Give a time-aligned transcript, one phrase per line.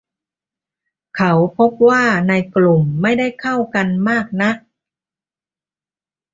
[1.15, 4.55] เขาพบว่าในกลุ่มไม่ได้เข้ากันมากนัก